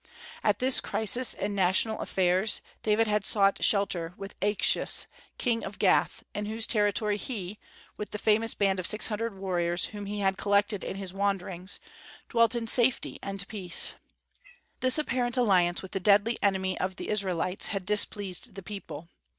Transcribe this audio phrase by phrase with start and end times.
[0.43, 5.05] At this crisis in national affairs, David had sought shelter with Achish,
[5.37, 7.59] King of Gath, in whose territory he,
[7.97, 11.79] with the famous band of six hundred warriors whom he had collected in his wanderings,
[12.29, 13.93] dwelt in safety and peace.
[14.79, 19.07] This apparent alliance with the deadly enemy of the Israelites had displeased the people.